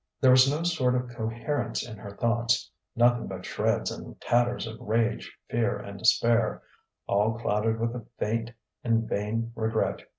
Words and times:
There 0.19 0.31
was 0.31 0.49
no 0.49 0.63
sort 0.63 0.95
of 0.95 1.09
coherence 1.15 1.87
in 1.87 1.95
her 1.97 2.17
thoughts, 2.17 2.71
nothing 2.95 3.27
but 3.27 3.45
shreds 3.45 3.91
and 3.91 4.19
tatters 4.19 4.65
of 4.65 4.79
rage, 4.79 5.31
fear, 5.47 5.77
and 5.77 5.99
despair, 5.99 6.63
all 7.05 7.37
clouded 7.37 7.79
with 7.79 7.93
a 7.93 8.07
faint 8.17 8.49
and 8.83 9.07
vain 9.07 9.51
regret. 9.53 10.01